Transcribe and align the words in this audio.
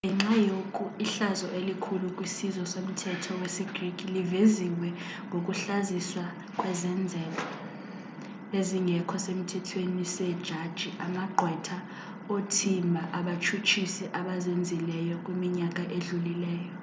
ngenxa 0.00 0.36
yoku 0.50 0.84
ihlazo 1.04 1.48
elikhulu 1.58 2.06
kwisizwe 2.16 2.64
somthetho 2.74 3.32
wesi 3.40 3.62
greek 3.74 3.98
liveziwe 4.14 4.88
ngokuhlaziswa 5.26 6.24
kwezenzo 6.60 7.20
ezingekho 8.58 9.16
semthethweni 9.24 10.04
see 10.14 10.34
jaji 10.46 10.88
amagqwetha 11.06 11.78
onothimba 12.34 13.02
abatshutshisi 13.18 14.04
abazenzileyo 14.18 15.16
kwiminyaka 15.24 15.82
edlulileyo 15.96 16.74